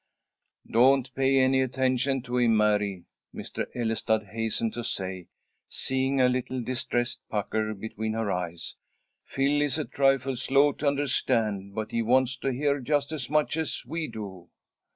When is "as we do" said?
13.57-14.49